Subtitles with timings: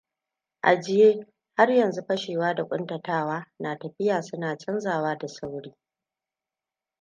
[0.61, 5.77] Ajiye har yanzu-fashewa da ƙuntatawa na tafiya suna canzawa da sauri.